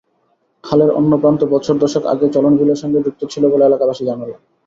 খালের 0.63 0.89
অন্য 0.91 1.11
প্রান্ত 1.21 1.41
বছর 1.45 1.75
দশেক 1.77 2.03
আগেও 2.05 2.33
চলনবিলের 2.35 2.81
সঙ্গে 2.81 2.99
যুক্ত 3.05 3.21
ছিল 3.25 3.43
বলে 3.49 3.63
এলাকাবাসী 3.65 4.03
জানালেন। 4.05 4.39